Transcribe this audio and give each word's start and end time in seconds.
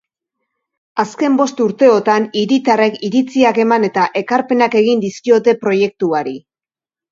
Azken 1.03 1.35
bost 1.41 1.61
urteotan 1.65 2.25
hiritarrek 2.41 2.97
iritziak 3.09 3.61
eman 3.65 3.87
eta 3.91 4.09
ekarpenak 4.25 4.81
egin 4.83 5.07
dizkiote 5.07 5.57
proiektuari. 5.69 6.37